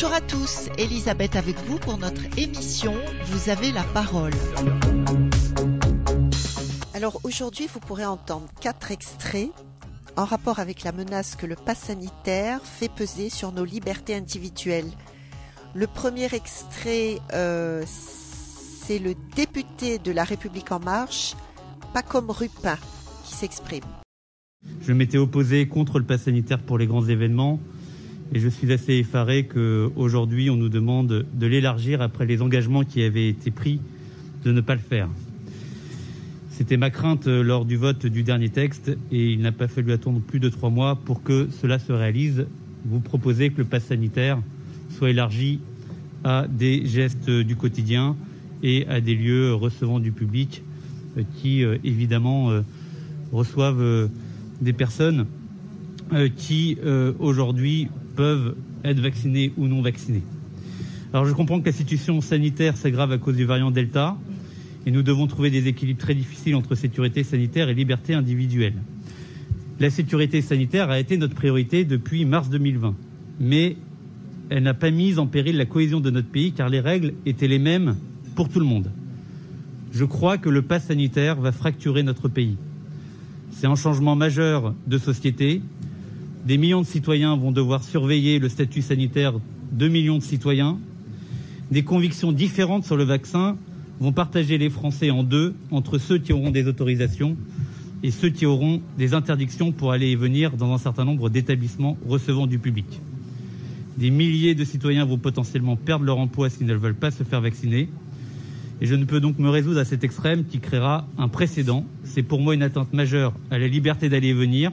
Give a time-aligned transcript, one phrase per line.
[0.00, 4.30] Bonjour à tous, Elisabeth avec vous pour notre émission Vous avez la parole.
[6.94, 9.50] Alors aujourd'hui, vous pourrez entendre quatre extraits
[10.16, 14.92] en rapport avec la menace que le pass sanitaire fait peser sur nos libertés individuelles.
[15.74, 21.34] Le premier extrait, euh, c'est le député de la République en marche,
[21.92, 22.78] Pacom Rupin,
[23.24, 23.82] qui s'exprime.
[24.80, 27.58] Je m'étais opposé contre le pass sanitaire pour les grands événements
[28.32, 33.02] et je suis assez effaré qu'aujourd'hui on nous demande de l'élargir après les engagements qui
[33.02, 33.80] avaient été pris
[34.44, 35.08] de ne pas le faire.
[36.50, 40.20] C'était ma crainte lors du vote du dernier texte et il n'a pas fallu attendre
[40.20, 42.46] plus de trois mois pour que cela se réalise.
[42.84, 44.40] Vous proposez que le pass sanitaire
[44.90, 45.60] soit élargi
[46.24, 48.16] à des gestes du quotidien
[48.62, 50.62] et à des lieux recevant du public
[51.16, 52.62] euh, qui, euh, évidemment, euh,
[53.32, 54.08] reçoivent
[54.62, 55.26] des personnes
[56.38, 56.78] qui,
[57.18, 57.88] aujourd'hui,
[58.18, 60.24] peuvent être vaccinées ou non vaccinées.
[61.12, 64.16] Alors je comprends que la situation sanitaire s'aggrave à cause du variant Delta
[64.86, 68.74] et nous devons trouver des équilibres très difficiles entre sécurité sanitaire et liberté individuelle.
[69.78, 72.96] La sécurité sanitaire a été notre priorité depuis mars 2020,
[73.38, 73.76] mais
[74.50, 77.46] elle n'a pas mis en péril la cohésion de notre pays car les règles étaient
[77.46, 77.94] les mêmes
[78.34, 78.90] pour tout le monde.
[79.92, 82.56] Je crois que le pass sanitaire va fracturer notre pays.
[83.52, 85.62] C'est un changement majeur de société.
[86.48, 89.34] Des millions de citoyens vont devoir surveiller le statut sanitaire
[89.70, 90.78] de millions de citoyens.
[91.70, 93.58] Des convictions différentes sur le vaccin
[94.00, 97.36] vont partager les Français en deux, entre ceux qui auront des autorisations
[98.02, 101.98] et ceux qui auront des interdictions pour aller et venir dans un certain nombre d'établissements
[102.08, 102.86] recevant du public.
[103.98, 107.42] Des milliers de citoyens vont potentiellement perdre leur emploi s'ils ne veulent pas se faire
[107.42, 107.90] vacciner.
[108.80, 111.84] Et je ne peux donc me résoudre à cet extrême qui créera un précédent.
[112.04, 114.72] C'est pour moi une atteinte majeure à la liberté d'aller et venir,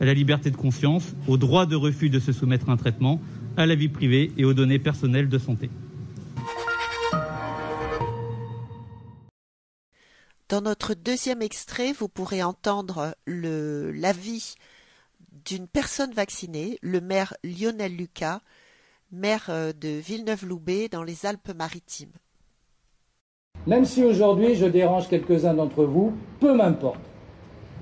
[0.00, 3.20] à la liberté de conscience, au droit de refus de se soumettre à un traitement,
[3.56, 5.70] à la vie privée et aux données personnelles de santé.
[10.48, 14.54] Dans notre deuxième extrait, vous pourrez entendre l'avis
[15.44, 18.40] d'une personne vaccinée, le maire Lionel Lucas,
[19.12, 22.12] maire euh, de Villeneuve-Loubet dans les Alpes-Maritimes.
[23.66, 27.00] Même si aujourd'hui je dérange quelques-uns d'entre vous, peu m'importe.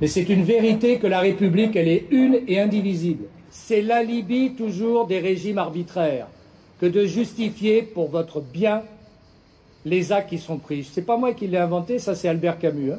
[0.00, 3.24] Mais c'est une vérité que la République, elle est une et indivisible.
[3.50, 6.26] C'est l'alibi toujours des régimes arbitraires
[6.80, 8.82] que de justifier pour votre bien
[9.86, 10.84] les actes qui sont pris.
[10.84, 12.92] C'est pas moi qui l'ai inventé, ça c'est Albert Camus.
[12.92, 12.98] Hein.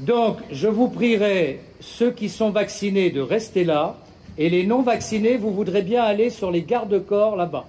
[0.00, 3.96] Donc, je vous prierai, ceux qui sont vaccinés, de rester là,
[4.36, 7.66] et les non vaccinés, vous voudrez bien aller sur les gardes-corps là-bas.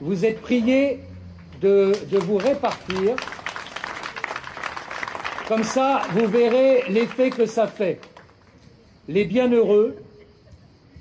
[0.00, 1.00] Vous êtes priés
[1.60, 3.16] de, de vous répartir.
[5.48, 8.00] Comme ça, vous verrez l'effet que ça fait.
[9.08, 9.96] Les bienheureux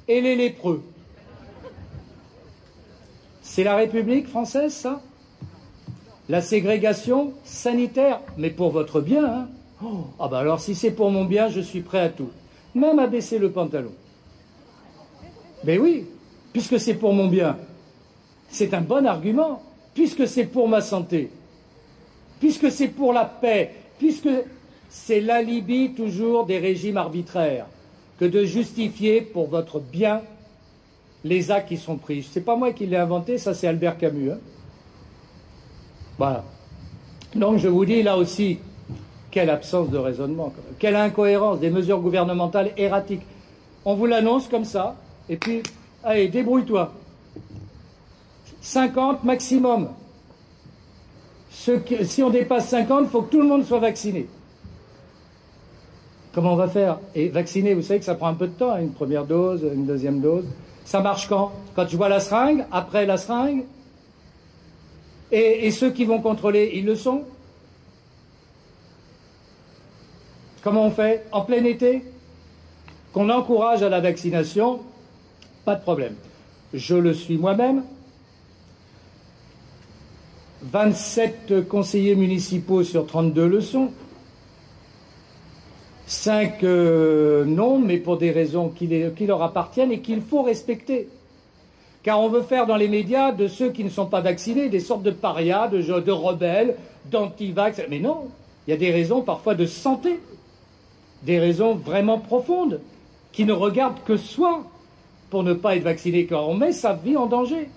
[0.07, 0.83] et les lépreux.
[3.41, 5.01] C'est la République française, ça?
[6.27, 9.49] La ségrégation sanitaire, mais pour votre bien, hein
[9.83, 12.29] oh, Ah ben alors si c'est pour mon bien, je suis prêt à tout.
[12.73, 13.91] Même à baisser le pantalon.
[15.63, 16.07] Mais oui,
[16.53, 17.57] puisque c'est pour mon bien.
[18.47, 19.61] C'est un bon argument,
[19.93, 21.29] puisque c'est pour ma santé,
[22.39, 24.29] puisque c'est pour la paix, puisque
[24.89, 27.67] c'est l'alibi toujours des régimes arbitraires
[28.19, 30.21] que de justifier pour votre bien
[31.23, 32.27] les actes qui sont pris.
[32.27, 34.31] C'est pas moi qui l'ai inventé, ça c'est Albert Camus.
[34.31, 34.39] Hein.
[36.17, 36.43] voilà.
[37.35, 38.57] Donc je vous dis là aussi,
[39.29, 43.21] quelle absence de raisonnement, quelle incohérence des mesures gouvernementales erratiques.
[43.85, 44.95] On vous l'annonce comme ça,
[45.29, 45.61] et puis,
[46.03, 46.91] allez, débrouille-toi.
[48.61, 49.89] 50 maximum.
[51.51, 54.27] Si on dépasse 50, il faut que tout le monde soit vacciné.
[56.33, 56.99] Comment on va faire?
[57.13, 59.67] Et vacciner, vous savez que ça prend un peu de temps, hein, une première dose,
[59.73, 60.45] une deuxième dose.
[60.85, 61.51] Ça marche quand?
[61.75, 63.65] Quand tu vois la seringue, après la seringue
[65.33, 67.23] et ceux qui vont contrôler, ils le sont?
[70.61, 71.25] Comment on fait?
[71.31, 72.03] En plein été?
[73.13, 74.79] Qu'on encourage à la vaccination,
[75.65, 76.15] pas de problème.
[76.73, 77.83] Je le suis moi-même.
[80.63, 83.91] 27 conseillers municipaux sur 32 le sont.
[86.05, 88.87] 5 euh, non, mais pour des raisons qui,
[89.25, 91.07] leur appartiennent et qu'il faut respecter.
[92.03, 94.79] Car on veut faire dans les médias de ceux qui ne sont pas vaccinés des
[94.79, 96.75] sortes de parias, de, de rebelles,
[97.09, 97.81] d'anti-vax.
[97.89, 98.27] Mais non,
[98.67, 100.19] il y a des raisons parfois de santé,
[101.23, 102.81] des raisons vraiment profondes,
[103.31, 104.63] qui ne regardent que soi
[105.29, 107.69] pour ne pas être vacciné, car on met sa vie en danger.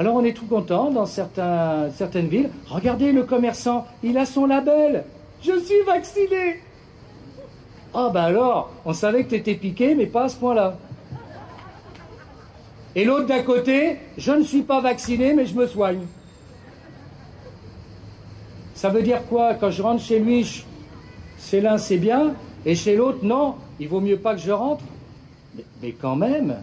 [0.00, 2.48] Alors on est tout content dans certaines villes.
[2.70, 5.04] Regardez le commerçant, il a son label.
[5.42, 6.62] Je suis vacciné.
[7.92, 10.78] Ah ben alors, on savait que tu étais piqué, mais pas à ce point-là.
[12.94, 16.06] Et l'autre d'à côté, je ne suis pas vacciné, mais je me soigne.
[18.72, 19.52] Ça veut dire quoi?
[19.52, 20.64] Quand je rentre chez lui,
[21.36, 22.32] c'est l'un, c'est bien,
[22.64, 24.82] et chez l'autre, non, il vaut mieux pas que je rentre.
[25.54, 26.56] Mais, mais quand même,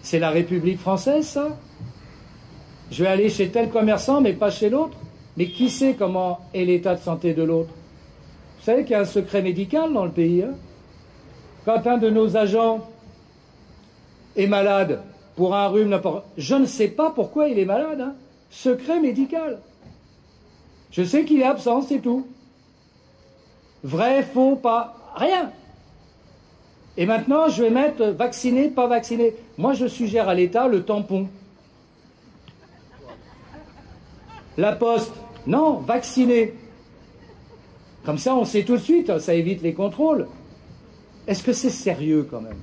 [0.00, 1.48] c'est la République française, ça?
[2.92, 4.98] Je vais aller chez tel commerçant, mais pas chez l'autre
[5.38, 7.70] Mais qui sait comment est l'état de santé de l'autre?
[8.58, 10.42] Vous savez qu'il y a un secret médical dans le pays.
[10.42, 10.52] Hein?
[11.64, 12.86] Quand un de nos agents
[14.36, 15.00] est malade
[15.36, 15.98] pour un rhume.
[16.36, 18.00] Je ne sais pas pourquoi il est malade.
[18.02, 18.14] Hein.
[18.50, 19.58] Secret médical.
[20.90, 22.26] Je sais qu'il est absent, c'est tout.
[23.82, 25.50] Vrai, faux, pas, rien.
[26.98, 29.34] Et maintenant, je vais mettre vacciné, pas vacciné.
[29.56, 31.28] Moi, je suggère à l'État le tampon.
[34.58, 35.12] La poste,
[35.46, 36.54] non, vacciné.
[38.04, 40.26] Comme ça, on sait tout de suite, ça évite les contrôles.
[41.26, 42.58] Est-ce que c'est sérieux quand même?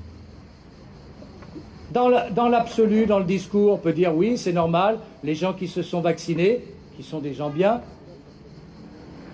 [1.91, 5.81] Dans l'absolu, dans le discours, on peut dire oui, c'est normal, les gens qui se
[5.81, 6.63] sont vaccinés,
[6.95, 7.81] qui sont des gens bien,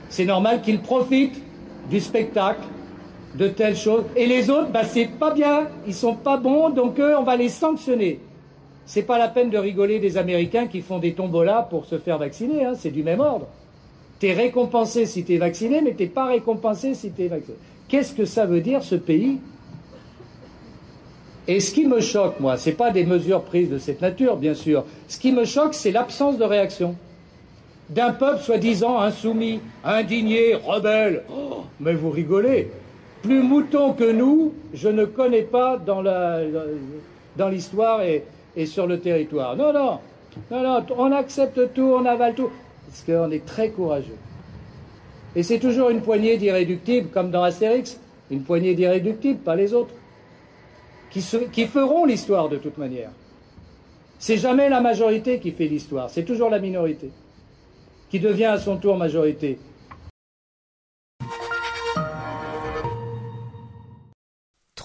[0.08, 1.42] c'est normal qu'ils profitent
[1.90, 2.62] du spectacle,
[3.34, 4.06] de telles choses.
[4.16, 7.50] Et les autres, bah, c'est pas bien, ils sont pas bons, donc on va les
[7.50, 8.22] sanctionner.
[8.86, 12.18] C'est pas la peine de rigoler des Américains qui font des tombolas pour se faire
[12.18, 13.48] vacciner, hein, c'est du même ordre.
[14.20, 17.58] T'es récompensé si t'es vacciné, mais t'es pas récompensé si t'es vacciné.
[17.88, 19.40] Qu'est-ce que ça veut dire ce pays?
[21.48, 24.38] Et ce qui me choque, moi, ce n'est pas des mesures prises de cette nature,
[24.38, 24.84] bien sûr.
[25.08, 26.96] Ce qui me choque, c'est l'absence de réaction
[27.90, 31.24] d'un peuple soi-disant insoumis, indigné, rebelle.
[31.30, 32.72] Oh, mais vous rigolez.
[33.22, 36.02] Plus mouton que nous, je ne connais pas dans,
[37.50, 38.24] l'histoire et,
[38.56, 39.56] et, sur le territoire.
[39.56, 40.00] Non, non,
[40.52, 42.50] non, non, on accepte tout, on avale tout,
[42.88, 44.18] parce qu'on est très courageux.
[45.36, 48.00] Et c'est toujours une poignée d'irréductibles, comme dans Astérix,
[48.32, 49.94] une poignée d'irréductibles, pas les autres
[51.52, 53.10] qui, feront l'histoire de toute manière.
[54.20, 57.10] C'est jamais la majorité qui fait l'histoire, c'est toujours la minorité
[58.10, 59.58] qui devient à son tour majorité.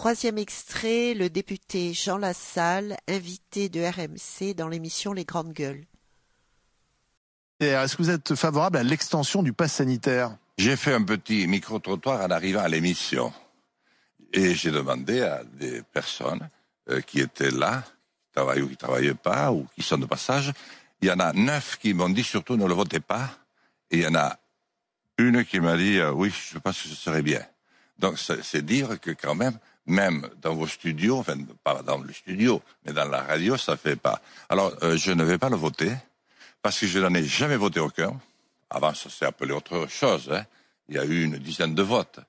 [0.01, 5.85] Troisième extrait, le député Jean Lassalle, invité de RMC dans l'émission Les Grandes Gueules.
[7.61, 10.39] Est-ce que vous êtes favorable à l'extension du pass sanitaire?
[10.57, 13.31] J'ai fait un petit micro-trottoir en arrivant à l'émission.
[14.33, 16.49] Et j'ai demandé à des personnes
[16.89, 17.85] euh, qui étaient là,
[18.25, 20.51] qui travaillent ou qui ne travaillaient pas, ou qui sont de passage,
[21.03, 23.29] il y en a neuf qui m'ont dit surtout ne le votez pas,
[23.91, 24.39] et il y en a
[25.19, 27.43] une qui m'a dit euh, oui, je pense que ce serait bien.
[27.99, 29.59] Donc c'est dire que quand même,
[29.91, 33.97] même dans vos studios, enfin pas dans le studio, mais dans la radio, ça fait
[33.97, 34.21] pas.
[34.49, 35.93] Alors euh, je ne vais pas le voter
[36.63, 38.19] parce que je n'en ai jamais voté aucun.
[38.71, 40.31] Avant, ça s'est appelé autre chose.
[40.33, 40.45] Hein.
[40.89, 42.21] Il y a eu une dizaine de votes.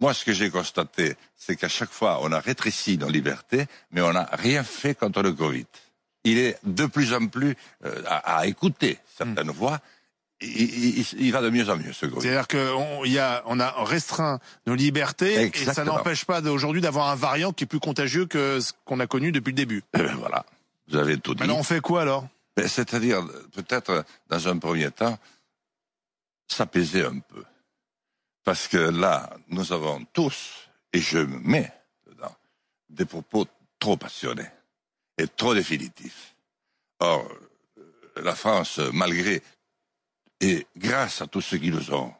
[0.00, 4.00] Moi, ce que j'ai constaté, c'est qu'à chaque fois, on a rétréci nos libertés, mais
[4.00, 5.66] on n'a rien fait contre le Covid.
[6.24, 9.80] Il est de plus en plus euh, à, écouter certaines voix.
[10.40, 12.22] Il, va de mieux en mieux, ce Covid.
[12.22, 14.38] C'est-à-dire qu'on a, on a restreint
[14.68, 18.60] nos libertés et ça n'empêche pas aujourd'hui d'avoir un variant qui est plus contagieux que
[18.60, 19.82] ce qu'on a connu depuis le début.
[19.94, 20.46] Eh ben voilà,
[20.88, 21.40] vous avez tout dit.
[21.40, 22.28] Maintenant, on fait quoi alors?
[22.56, 25.18] Ben, C'est-à-dire, peut-être, dans un premier temps,
[26.46, 27.44] s'apaiser un peu.
[28.44, 31.72] Parce que là, nous avons tous, et je me mets
[32.06, 32.34] dedans,
[32.88, 33.46] des propos
[33.78, 34.48] trop passionnés
[35.18, 36.34] et trop définitifs.
[37.00, 37.28] Or,
[37.78, 37.82] euh,
[38.22, 39.42] la France, malgré
[40.40, 42.12] et grâce à tous ceux qui nous ont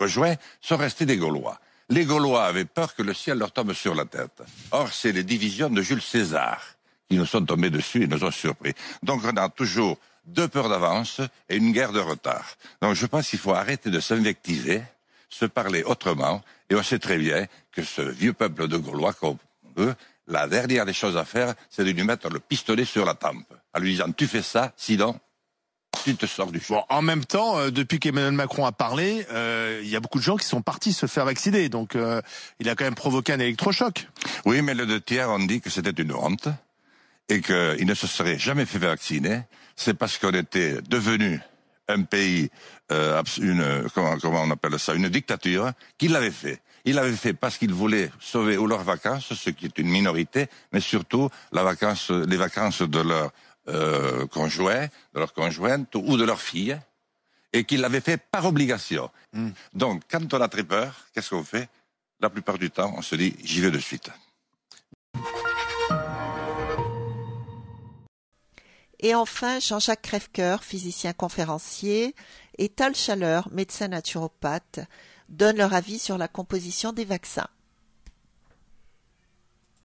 [0.00, 1.58] rejoints, sont restés des Gaulois.
[1.88, 4.42] Les Gaulois avaient peur que le ciel leur tombe sur la tête.
[4.72, 6.62] Or, c'est les divisions de Jules César
[7.08, 8.74] qui nous sont tombées dessus et nous ont surpris.
[9.02, 12.56] Donc, on a toujours deux peurs d'avance et une guerre de retard.
[12.82, 14.82] Donc, je pense qu'il faut arrêter de s'invectiver
[15.28, 16.42] se parler autrement.
[16.68, 19.38] Et on sait très bien que ce vieux peuple de Gaulois, comme
[19.78, 19.94] eux,
[20.26, 23.52] la dernière des choses à faire, c'est de lui mettre le pistolet sur la tempe,
[23.72, 25.18] en lui disant tu fais ça, sinon
[26.04, 29.80] tu te sors du Bon, en même temps, euh, depuis qu'Emmanuel Macron a parlé, euh,
[29.82, 31.68] il y a beaucoup de gens qui sont partis se faire vacciner.
[31.68, 32.20] Donc, euh,
[32.60, 34.08] il a quand même provoqué un électrochoc.
[34.44, 36.48] Oui, mais le deux tiers ont dit que c'était une honte
[37.28, 39.42] et qu'il ne se serait jamais fait vacciner.
[39.76, 41.40] C'est parce qu'on était devenu
[41.88, 42.50] un pays,
[42.92, 46.60] euh, une, comment, comment on appelle ça, une dictature, qu'il l'avait fait.
[46.84, 50.46] Il l'avait fait parce qu'il voulait sauver ou leurs vacances, ce qui est une minorité,
[50.72, 53.32] mais surtout la vacance, les vacances de leurs
[53.68, 56.78] euh, conjoints, de leurs conjointes ou de leurs filles,
[57.52, 59.10] et qu'il l'avait fait par obligation.
[59.32, 59.50] Hmm.
[59.72, 61.68] Donc, quand on a très peur, qu'est-ce qu'on fait?
[62.20, 64.10] La plupart du temps, on se dit j'y vais de suite.
[69.00, 72.14] Et enfin, Jean-Jacques Crèvecoeur, physicien conférencier,
[72.58, 74.80] et Tal Chaleur, médecin naturopathe,
[75.28, 77.48] donnent leur avis sur la composition des vaccins.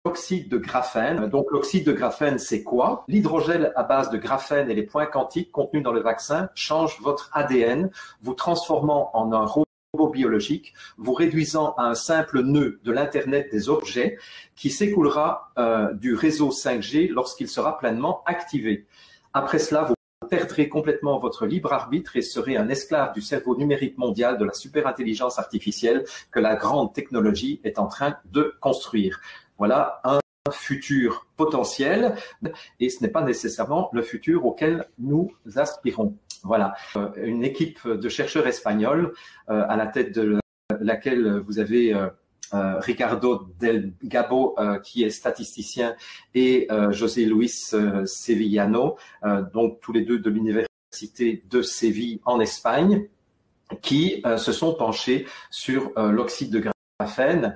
[0.06, 1.28] L'oxyde de graphène.
[1.28, 3.04] Donc l'oxyde de graphène, c'est quoi?
[3.08, 7.30] L'hydrogène à base de graphène et les points quantiques contenus dans le vaccin changent votre
[7.34, 7.92] ADN,
[8.22, 9.68] vous transformant en un robot
[10.12, 14.18] biologique, vous réduisant à un simple nœud de l'Internet des objets
[14.56, 18.88] qui s'écoulera euh, du réseau 5G lorsqu'il sera pleinement activé.
[19.34, 19.94] Après cela, vous
[20.30, 24.54] perdrez complètement votre libre arbitre et serez un esclave du cerveau numérique mondial de la
[24.54, 29.20] superintelligence artificielle que la grande technologie est en train de construire.
[29.62, 30.20] Voilà un
[30.52, 32.16] futur potentiel
[32.80, 36.18] et ce n'est pas nécessairement le futur auquel nous aspirons.
[36.42, 39.14] Voilà, euh, une équipe de chercheurs espagnols
[39.52, 40.40] euh, à la tête de
[40.80, 42.10] laquelle vous avez euh,
[42.80, 45.96] Ricardo Del Gabo, qui est statisticien,
[46.34, 47.72] et José Luis
[48.06, 48.98] Sevillano,
[49.54, 53.08] donc tous les deux de l'université de Séville en Espagne,
[53.84, 56.60] qui se sont penchés sur l'oxyde de
[57.02, 57.56] graphène,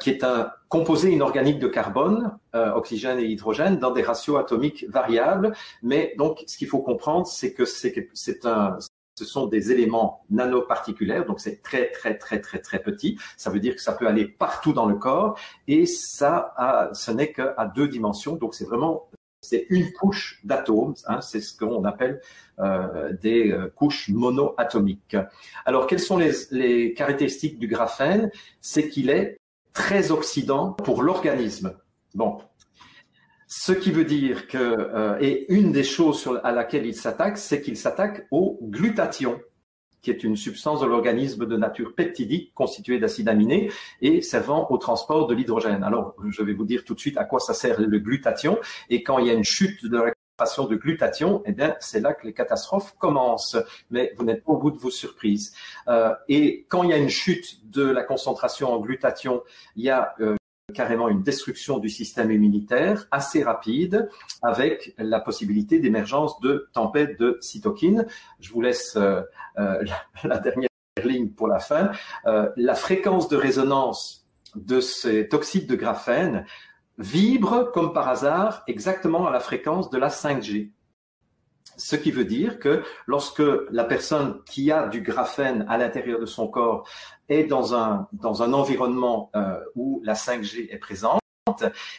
[0.00, 5.52] qui est un composé inorganique de carbone, oxygène et hydrogène, dans des ratios atomiques variables.
[5.82, 8.78] Mais donc, ce qu'il faut comprendre, c'est que c'est un
[9.20, 13.18] ce sont des éléments nanoparticulaires, donc c'est très très très très très petit.
[13.36, 16.54] Ça veut dire que ça peut aller partout dans le corps et ça,
[16.94, 18.36] ce n'est qu'à deux dimensions.
[18.36, 19.09] Donc c'est vraiment
[19.40, 22.20] c'est une couche d'atomes, hein, c'est ce qu'on appelle
[22.58, 25.16] euh, des euh, couches monoatomiques.
[25.64, 28.30] Alors quelles sont les, caractéristiques du graphène?
[28.60, 29.38] C'est qu'il est
[29.72, 31.76] très oxydant pour l'organisme.
[32.14, 32.38] Bon,
[33.46, 37.60] ce qui veut dire que, euh, et une des choses à laquelle il s'attaque, c'est
[37.62, 39.40] qu'il s'attaque au glutathion,
[40.02, 44.78] qui est une substance de l'organisme de nature peptidique constituée d'acides aminés et servant au
[44.78, 45.82] transport de l'hydrogène.
[45.84, 48.58] Alors, je vais vous dire tout de suite à quoi ça sert le glutathion.
[48.88, 52.00] Et quand il y a une chute de la concentration de glutathion, eh bien, c'est
[52.00, 53.56] là que les catastrophes commencent.
[53.90, 55.54] Mais vous n'êtes pas au bout de vos surprises.
[55.88, 59.42] Euh, et quand il y a une chute de la concentration en glutathion,
[59.76, 60.36] il y a euh,
[60.72, 64.08] carrément une destruction du système immunitaire assez rapide
[64.42, 68.06] avec la possibilité d'émergence de tempêtes de cytokines.
[68.40, 69.22] Je vous laisse euh,
[69.58, 69.84] euh,
[70.24, 70.68] la, dernière
[71.02, 71.92] ligne pour la fin.
[72.26, 76.44] Euh, la fréquence de résonance de cet oxyde de graphène
[76.98, 80.70] vibre comme par hasard exactement à la fréquence de la 5G.
[81.76, 86.26] Ce qui veut dire que lorsque la personne qui a du graphène à l'intérieur de
[86.26, 86.88] son corps
[87.28, 91.20] est dans un, dans un environnement euh, où la 5G est présente,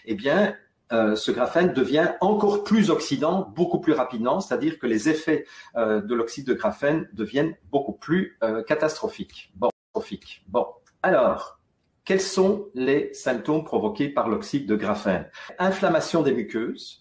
[0.05, 0.55] eh bien,
[0.91, 6.01] euh, ce graphène devient encore plus oxydant beaucoup plus rapidement, c'est-à-dire que les effets euh,
[6.01, 8.37] de l'oxyde de graphène deviennent beaucoup plus
[8.67, 9.53] catastrophiques.
[9.59, 10.43] Catastrophiques.
[10.47, 10.67] Bon,
[11.03, 11.59] alors,
[12.03, 15.29] quels sont les symptômes provoqués par l'oxyde de graphène?
[15.59, 17.00] Inflammation des muqueuses,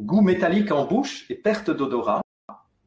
[0.00, 2.22] goût métallique en bouche et perte d'odorat.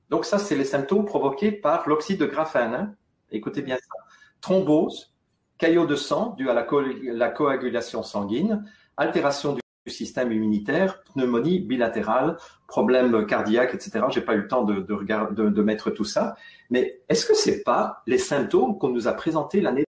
[0.09, 2.73] Donc ça, c'est les symptômes provoqués par l'oxyde de graphène.
[2.73, 2.95] Hein.
[3.31, 4.15] Écoutez bien ça.
[4.41, 5.13] Thrombose,
[5.57, 8.65] caillot de sang dû à la, coagulation sanguine,
[8.97, 14.05] altération du système immunitaire, pneumonie bilatérale, problème cardiaque, etc.
[14.09, 16.35] J'ai pas eu le temps de, mettre tout ça.
[16.69, 19.85] Mais est-ce que c'est pas les symptômes qu'on nous a présentés l'année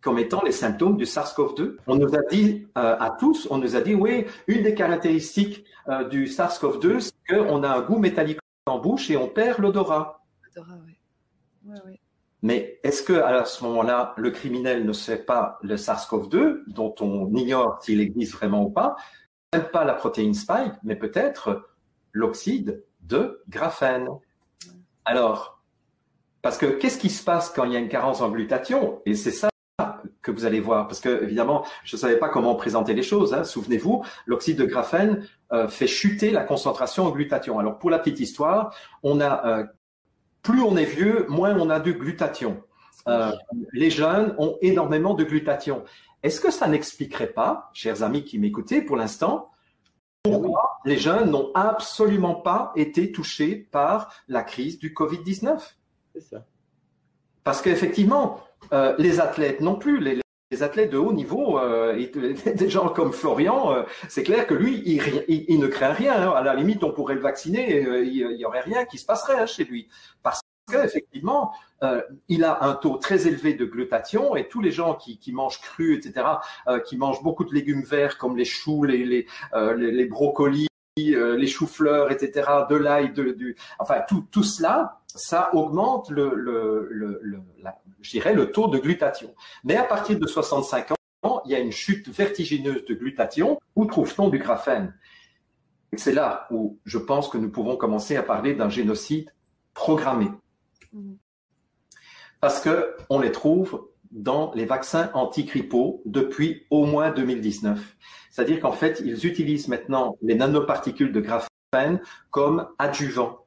[0.00, 1.76] comme étant les symptômes du SARS-CoV-2.
[1.86, 5.64] On nous a dit euh, à tous, on nous a dit oui, une des caractéristiques
[5.88, 10.22] euh, du SARS-CoV-2, c'est qu'on a un goût métallique en bouche et on perd l'odorat.
[12.42, 17.34] Mais est-ce que à ce moment-là, le criminel ne sait pas le SARS-CoV-2, dont on
[17.34, 18.96] ignore s'il existe vraiment ou pas,
[19.52, 21.68] même pas la protéine spike, mais peut-être
[22.12, 24.08] l'oxyde de graphène.
[25.04, 25.60] Alors,
[26.40, 29.02] parce que qu'est-ce qui se passe quand il y a une carence en glutathion?
[29.04, 29.50] Et c'est ça
[30.22, 33.32] que vous allez voir, parce que évidemment, je ne savais pas comment présenter les choses.
[33.32, 33.44] Hein.
[33.44, 37.58] Souvenez-vous, l'oxyde de graphène euh, fait chuter la concentration en glutathion.
[37.58, 39.64] Alors pour la petite histoire, on a euh,
[40.42, 42.62] plus on est vieux, moins on a de glutathion.
[43.08, 43.32] Euh,
[43.72, 45.84] les jeunes ont énormément de glutathion.
[46.22, 49.50] Est-ce que ça n'expliquerait pas, chers amis qui m'écoutez pour l'instant,
[50.22, 55.60] pourquoi les jeunes n'ont absolument pas été touchés par la crise du Covid-19
[56.14, 56.44] C'est ça.
[57.42, 58.40] Parce qu'effectivement,
[58.72, 60.20] euh, les athlètes non plus, les,
[60.62, 61.94] athlètes de haut niveau, euh,
[62.54, 66.14] des gens comme Florian, euh, c'est clair que lui, il, ne craint rien.
[66.32, 69.46] À la limite, on pourrait le vacciner, il n'y aurait rien qui se passerait hein,
[69.46, 69.88] chez lui.
[70.22, 70.40] Parce
[70.70, 71.52] qu'effectivement,
[72.28, 75.96] il a un taux très élevé de glutathion et tous les gens qui, mangent cru,
[75.96, 76.26] etc.,
[76.86, 79.26] qui mangent beaucoup de légumes verts comme les choux, les
[80.06, 80.69] brocolis,
[81.06, 88.52] les choux-fleurs, etc., de l'ail, de, enfin tout, tout cela, ça augmente le, le, le,
[88.52, 89.34] taux de glutathion.
[89.64, 90.92] Mais à partir de 65
[91.22, 93.58] ans, il y a une chute vertigineuse de glutathion.
[93.76, 94.94] Où trouve-t-on du graphène?
[95.96, 99.32] C'est là où je pense que nous pouvons commencer à parler d'un génocide
[99.74, 100.30] programmé.
[102.40, 107.96] Parce que on les trouve dans les vaccins anti-grippaux depuis au moins 2019.
[108.30, 112.00] C'est-à-dire qu'en fait, ils utilisent maintenant les nanoparticules de graphène
[112.30, 113.46] comme adjuvant.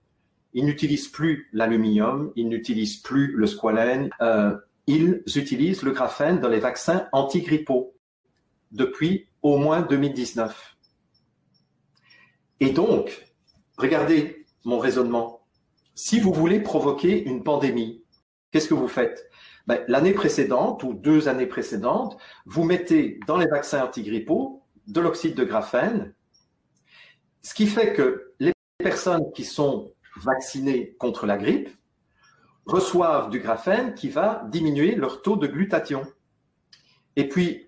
[0.53, 4.55] Ils n'utilisent plus l'aluminium, ils n'utilisent plus le squalène, euh,
[4.87, 7.95] ils utilisent le graphène dans les vaccins anti-grippaux
[8.71, 10.77] depuis au moins 2019.
[12.59, 13.25] Et donc,
[13.77, 15.45] regardez mon raisonnement.
[15.95, 18.03] Si vous voulez provoquer une pandémie,
[18.51, 19.29] qu'est-ce que vous faites?
[19.67, 25.35] Ben, L'année précédente ou deux années précédentes, vous mettez dans les vaccins antigrippaux de l'oxyde
[25.35, 26.13] de graphène,
[27.41, 31.69] ce qui fait que les personnes qui sont vaccinées contre la grippe
[32.65, 36.03] reçoivent du graphène qui va diminuer leur taux de glutathion.
[37.15, 37.67] Et puis,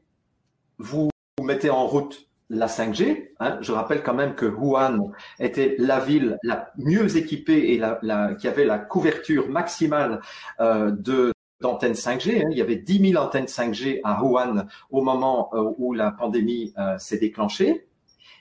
[0.77, 1.09] vous
[1.41, 3.31] mettez en route la 5G.
[3.39, 3.57] Hein.
[3.61, 7.81] Je rappelle quand même que Wuhan était la ville la mieux équipée et
[8.39, 10.21] qui avait la couverture maximale
[10.59, 12.43] euh, de d'antennes 5G.
[12.43, 12.49] Hein.
[12.51, 16.73] Il y avait 10 000 antennes 5G à Wuhan au moment euh, où la pandémie
[16.77, 17.87] euh, s'est déclenchée.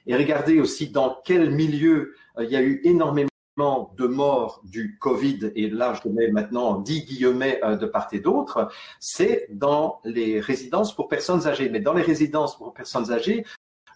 [0.06, 5.52] Et regardez aussi dans quel milieu il y a eu énormément de morts du Covid,
[5.54, 8.68] et là je mets maintenant 10 guillemets de part et d'autre,
[8.98, 11.70] c'est dans les résidences pour personnes âgées.
[11.70, 13.44] Mais dans les résidences pour personnes âgées,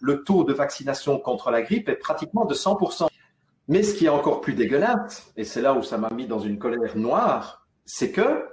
[0.00, 3.08] le taux de vaccination contre la grippe est pratiquement de 100%.
[3.68, 6.38] Mais ce qui est encore plus dégueulasse, et c'est là où ça m'a mis dans
[6.38, 8.47] une colère noire, c'est que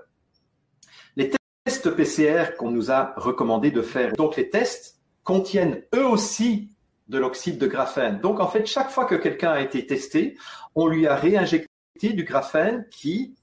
[1.65, 6.69] tests PCR qu'on nous a recommandé de faire, donc les tests contiennent eux aussi
[7.07, 8.19] de l'oxyde de graphène.
[8.19, 10.38] Donc en fait, chaque fois que quelqu'un a été testé,
[10.75, 13.36] on lui a réinjecté du graphène qui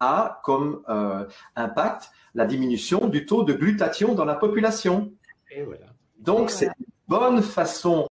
[0.00, 5.12] a comme euh, impact la diminution du taux de glutathion dans la population.
[5.50, 5.86] Et voilà.
[6.18, 6.70] Donc c'est
[7.06, 8.08] bonne façon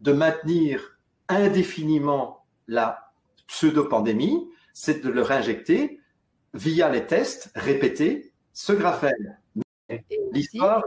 [0.00, 0.96] de maintenir
[1.28, 3.12] indéfiniment la
[3.46, 6.00] pseudo-pandémie, c'est de le réinjecter
[6.54, 9.38] via les tests répétés ce graphène.
[10.32, 10.82] L'histoire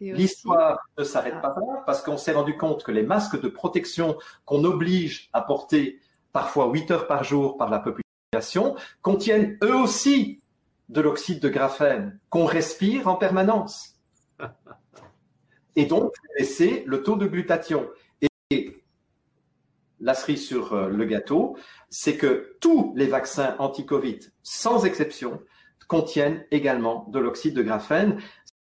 [0.00, 4.18] L'histoire ne s'arrête pas là parce qu'on s'est rendu compte que les masques de protection
[4.44, 6.00] qu'on oblige à porter
[6.32, 10.40] parfois 8 heures par jour par la population contiennent eux aussi
[10.88, 13.94] de l'oxyde de graphène qu'on respire en permanence.
[15.76, 17.88] et donc baisser le taux de glutathion.
[18.50, 18.82] Et
[20.00, 21.56] la cerise sur euh, le gâteau,
[21.88, 25.40] c'est que tous les vaccins anti-Covid, sans exception,
[25.88, 28.18] contiennent également de l'oxyde de graphène.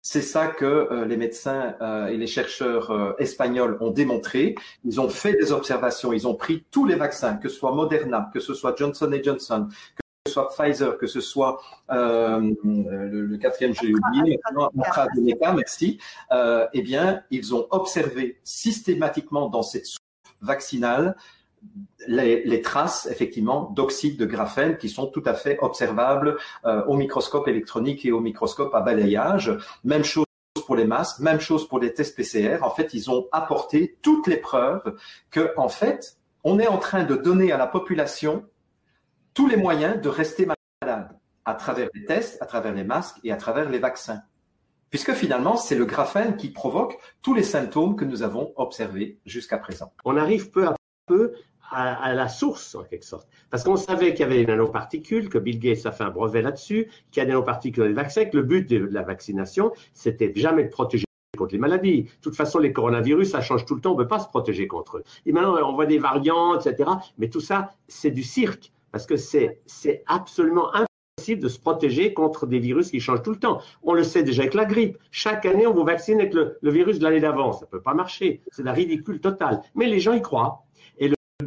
[0.01, 4.55] C'est ça que euh, les médecins euh, et les chercheurs espagnols ont démontré.
[4.85, 8.29] Ils ont fait des observations, ils ont pris tous les vaccins, que ce soit Moderna,
[8.33, 9.67] que ce soit Johnson Johnson,
[10.29, 11.59] ce soit Pfizer, que ce soit
[11.91, 14.39] euh, le, quatrième, j'ai oublié,
[14.79, 15.99] AstraZeneca, merci,
[16.31, 20.03] euh, eh bien, ils ont observé systématiquement dans cette soupe
[20.41, 21.15] vaccinale
[22.07, 27.47] les, traces effectivement d'oxyde de graphène qui sont tout à fait observables euh, au microscope
[27.47, 29.57] électronique et au microscope à balayage.
[29.83, 30.25] Même chose
[30.65, 32.59] pour les masques, même chose pour les tests PCR.
[32.61, 34.95] En fait, ils ont apporté toutes les preuves
[35.31, 38.45] que, en fait, on est en train de donner à la population
[39.33, 40.47] tous les moyens de rester
[40.81, 41.09] malade
[41.45, 44.21] à travers les tests, à travers les masques et à travers les vaccins.
[44.89, 49.57] Puisque finalement, c'est le graphène qui provoque tous les symptômes que nous avons observés jusqu'à
[49.57, 49.93] présent.
[50.03, 51.33] On arrive peu à peu
[51.71, 53.27] à, la source, en quelque sorte.
[53.49, 56.41] Parce qu'on savait qu'il y avait des nanoparticules, que Bill Gates a fait un brevet
[56.41, 59.71] là-dessus, qu'il y a des nanoparticules dans les vaccins, que le but de la vaccination,
[59.93, 61.05] c'était jamais de protéger
[61.37, 62.03] contre les maladies.
[62.03, 64.27] De toute façon, les coronavirus, ça change tout le temps, on ne peut pas se
[64.27, 65.03] protéger contre eux.
[65.25, 66.89] Et maintenant, on voit des variants, etc.
[67.17, 72.47] Mais tout ça, c'est du cirque parce que c'est absolument impossible de se protéger contre
[72.47, 73.61] des virus qui changent tout le temps.
[73.83, 74.97] On le sait déjà avec la grippe.
[75.11, 77.53] Chaque année, on vous vaccine avec le, virus de l'année d'avant.
[77.53, 78.41] Ça ne peut pas marcher.
[78.51, 79.61] C'est la ridicule totale.
[79.75, 80.63] Mais les gens y croient.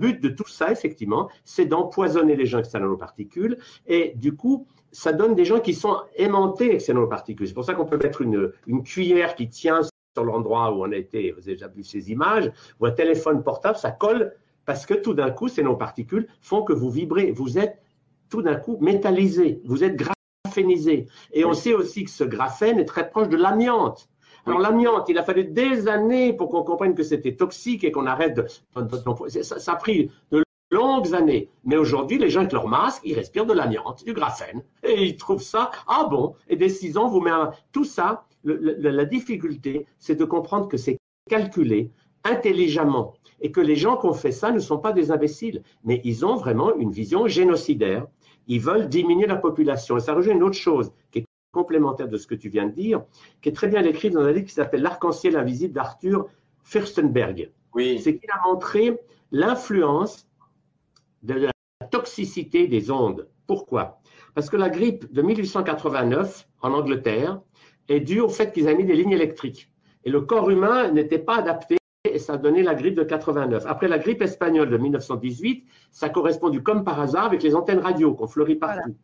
[0.02, 3.56] But de tout ça, effectivement, c'est d'empoisonner les gens avec ces nanoparticules.
[3.86, 7.46] Et du coup, ça donne des gens qui sont aimantés avec ces nanoparticules.
[7.46, 10.90] C'est pour ça qu'on peut mettre une, une cuillère qui tient sur l'endroit où on
[10.90, 14.34] a été, vous avez déjà vu ces images, ou un téléphone portable, ça colle
[14.64, 17.30] parce que tout d'un coup, ces non-particules font que vous vibrez.
[17.30, 17.80] Vous êtes
[18.28, 19.96] tout d'un coup métallisé, vous êtes
[20.44, 21.06] graphénisé.
[21.32, 24.08] Et on sait aussi que ce graphène est très proche de l'amiante.
[24.46, 28.06] Alors l'amiante, il a fallu des années pour qu'on comprenne que c'était toxique et qu'on
[28.06, 28.46] arrête de...
[29.42, 31.48] Ça, a pris de longues années.
[31.64, 34.62] Mais aujourd'hui, les gens avec leur masque, ils respirent de l'amiante, du graphène.
[34.82, 39.04] Et ils trouvent ça, ah bon, et des six ans, vous mettez Tout ça, la
[39.04, 41.90] difficulté, c'est de comprendre que c'est calculé
[42.24, 46.00] intelligemment et que les gens qui ont fait ça ne sont pas des imbéciles, mais
[46.04, 48.06] ils ont vraiment une vision génocidaire.
[48.46, 49.96] Ils veulent diminuer la population.
[49.96, 52.72] Et ça rejoint une autre chose qui est complémentaire de ce que tu viens de
[52.72, 53.04] dire,
[53.40, 56.28] qui est très bien décrite dans un livre qui s'appelle L'arc-en-ciel invisible d'Arthur
[56.64, 57.52] Furstenberg.
[57.74, 58.00] Oui.
[58.00, 58.98] C'est qu'il a montré
[59.30, 60.26] l'influence
[61.22, 61.52] de la
[61.90, 64.00] toxicité des ondes Pourquoi?
[64.34, 67.40] Parce que la grippe de 1889 en Angleterre
[67.88, 69.70] est due au fait qu'ils avaient mis des lignes électriques.
[70.04, 73.64] Et le corps humain n'était pas adapté et ça a donné la grippe de 89.
[73.66, 77.78] Après la grippe espagnole de 1918, ça a correspondu comme par hasard avec les antennes
[77.78, 78.96] radio qu'on fleurit partout.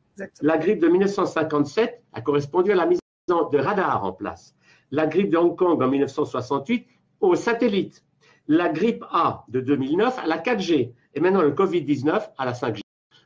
[0.43, 4.57] la grippe de 1957 a correspondu à la mise de radars en place.
[4.91, 6.89] La grippe de Hong Kong en 1968
[7.21, 8.05] aux satellites.
[8.49, 10.93] La grippe A de 2009 à la 4G.
[11.15, 12.81] Et maintenant le Covid-19 à la 5G.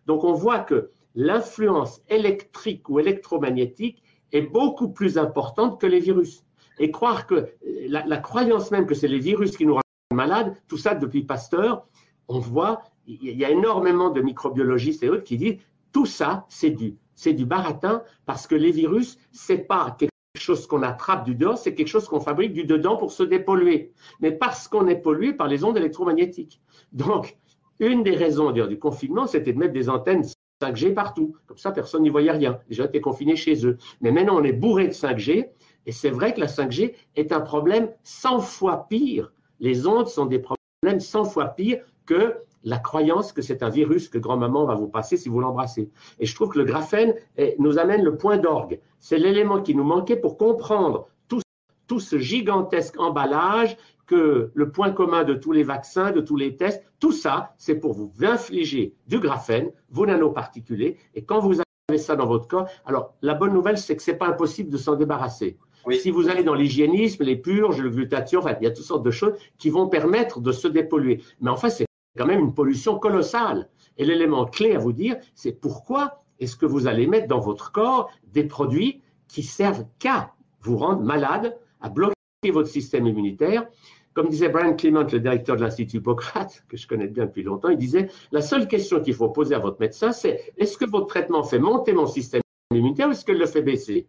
[0.05, 6.45] Donc on voit que l'influence électrique ou électromagnétique est beaucoup plus importante que les virus.
[6.79, 7.49] Et croire que
[7.89, 9.83] la, croyance même que c'est les virus qui nous rendent
[10.13, 11.87] malades, tout ça depuis Pasteur,
[12.29, 15.59] on voit, il y a énormément de microbiologistes et autres qui disent
[15.93, 20.67] tout ça, c'est du, c'est du baratin parce que les virus, c'est pas quelque chose
[20.67, 23.93] qu'on attrape du dehors, c'est quelque chose qu'on fabrique du dedans pour se dépolluer.
[24.21, 26.61] Mais parce qu'on est pollué par les ondes électromagnétiques.
[26.93, 27.37] Donc,
[27.79, 30.25] une des raisons du confinement, c'était de mettre des antennes
[30.63, 31.35] 5G partout.
[31.47, 32.59] Comme ça, personne n'y voyait rien.
[32.69, 33.79] Les gens étaient confinés chez eux.
[34.01, 35.51] Mais maintenant, on est bourré de 5G.
[35.87, 39.33] Et c'est vrai que la 5G est un problème 100 fois pire.
[39.61, 44.09] Les ondes sont des problèmes 100 fois pires que la croyance que c'est un virus
[44.09, 45.91] que grand-maman va vous passer si vous l'embrassez.
[46.21, 47.15] Et je trouve que le graphène
[47.59, 48.81] nous amène le point d'orgue.
[49.01, 51.41] C'est l'élément qui nous manquait pour comprendre tout,
[51.89, 56.57] tout ce gigantesque emballage que le point commun de tous les vaccins, de tous les
[56.57, 61.99] tests, tout ça, c'est pour vous infliger du graphène, vos nanoparticulés, et quand vous avez
[61.99, 64.97] ça dans votre corps, alors la bonne nouvelle, c'est que c'est pas impossible de s'en
[64.97, 65.59] débarrasser.
[65.91, 69.03] Si vous allez dans l'hygiénisme, les purges, le glutathion, enfin, il y a toutes sortes
[69.03, 71.23] de choses qui vont permettre de se dépolluer.
[71.41, 73.69] Mais enfin, c'est quand même une pollution colossale.
[73.99, 77.73] Et l'élément clé à vous dire, c'est pourquoi est-ce que vous allez mettre dans votre
[77.73, 82.15] corps des produits qui servent qu'à vous rendre malade, à bloquer
[82.53, 83.67] votre système immunitaire?
[84.15, 87.71] Comme disait Brian Clement, le directeur de l'Institut Hippocrate, que je connais bien depuis longtemps,
[87.71, 91.07] il disait, la seule question qu'il faut poser à votre médecin, c'est est-ce que votre
[91.07, 94.07] traitement fait monter mon système immunitaire ou est-ce qu'il le fait baisser?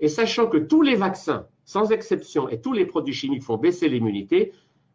[0.00, 3.88] Et sachant que tous les vaccins, sans exception, et tous les produits chimiques font baisser
[3.88, 4.52] l'immunité,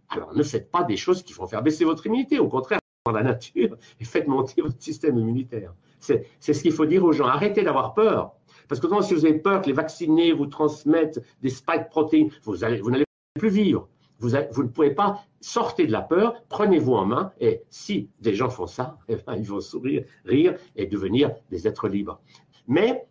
[0.10, 2.40] alors ne faites pas des choses qui vont faire baisser votre immunité.
[2.40, 5.74] Au contraire, dans la nature, et faites monter votre système immunitaire.
[6.00, 7.26] C'est ce qu'il faut dire aux gens.
[7.26, 8.34] Arrêtez d'avoir peur.
[8.68, 12.58] Parce que si vous avez peur que les vaccinés vous transmettent des spike protéines, vous,
[12.58, 13.06] n'allez
[13.38, 13.90] plus vivre.
[14.20, 18.50] Vous, ne pouvez pas sortir de la peur, prenez-vous en main, et si des gens
[18.50, 22.20] font ça, eh ben, ils vont sourire, rire et devenir des êtres libres.
[22.68, 23.08] Mais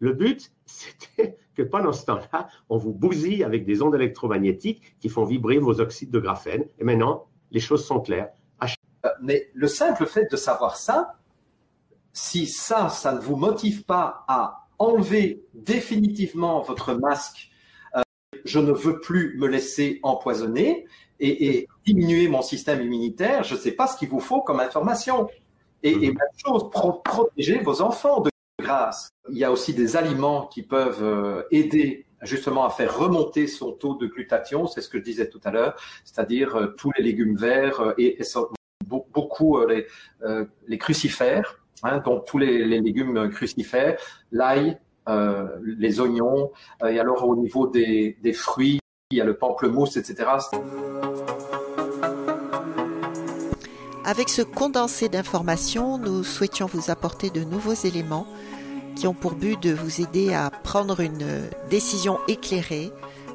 [0.00, 5.08] le but, c'était que pendant ce temps-là, on vous bousille avec des ondes électromagnétiques qui
[5.08, 6.64] font vibrer vos oxydes de graphène.
[6.78, 8.30] Et maintenant, les choses sont claires.
[9.06, 11.14] Euh, mais le simple fait de savoir ça,
[12.12, 17.50] si ça, ça ne vous motive pas à enlever définitivement votre masque,
[17.96, 18.02] euh,
[18.44, 20.86] je ne veux plus me laisser empoisonner
[21.18, 25.28] et, diminuer mon système immunitaire, je ne sais pas ce qu'il vous faut comme information.
[25.82, 26.18] Et, et mhm.
[26.18, 28.29] même chose, protéger vos enfants de
[28.60, 29.10] grâce.
[29.30, 33.72] Il y a aussi des aliments qui peuvent euh, aider justement à faire remonter son
[33.72, 37.02] taux de glutathion, c'est ce que je disais tout à l'heure, c'est-à-dire euh, tous les
[37.02, 38.18] légumes verts et,
[38.86, 43.98] beaucoup les, crucifères Hein, donc tous les, légumes crucifères,
[44.32, 49.36] l'ail, euh, les oignons, euh, et alors au niveau des, fruits, il y a le
[49.36, 50.30] pamplemousse, etc.
[54.10, 58.26] Avec ce condensé d'informations, nous souhaitions vous apporter de nouveaux éléments
[58.96, 62.90] qui ont pour but de vous aider à prendre une décision éclairée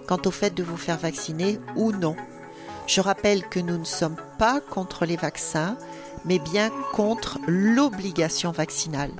[0.06, 2.18] quant au fait de vous faire vacciner ou non.
[2.88, 5.78] Je rappelle que nous ne sommes pas contre les vaccins,
[6.26, 9.12] mais bien contre l'obligation vaccinale.